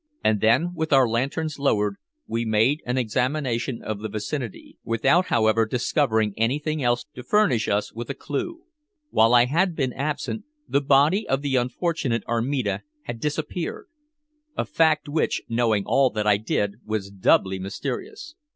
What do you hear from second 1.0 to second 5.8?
lanterns lowered, we made an examination of the vicinity, without, however,